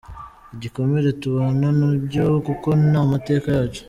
[0.55, 3.79] Ibikomere tubana nabyo kuko ni amateka yacu.”